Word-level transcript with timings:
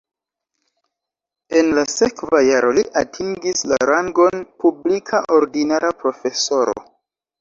En 1.59 1.67
la 1.79 1.83
sekva 1.91 2.39
jaro 2.47 2.71
li 2.77 2.85
atingis 3.03 3.61
la 3.73 3.79
rangon 3.91 4.43
publika 4.65 5.21
ordinara 5.41 5.93
profesoro. 6.05 6.75